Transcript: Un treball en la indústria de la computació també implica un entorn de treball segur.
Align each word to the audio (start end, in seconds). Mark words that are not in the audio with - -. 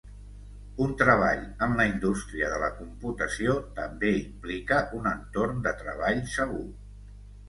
Un 0.83 0.93
treball 0.99 1.41
en 1.65 1.75
la 1.79 1.83
indústria 1.89 2.47
de 2.53 2.57
la 2.63 2.69
computació 2.77 3.53
també 3.81 4.09
implica 4.21 4.79
un 5.01 5.11
entorn 5.11 5.61
de 5.69 5.75
treball 5.83 6.23
segur. 6.37 6.63